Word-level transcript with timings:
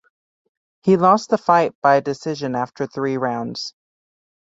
He 0.81 0.97
lost 0.97 1.29
the 1.29 1.37
fight 1.37 1.75
by 1.83 1.99
decision 1.99 2.55
after 2.55 2.87
three 2.87 3.17
rounds. 3.17 3.75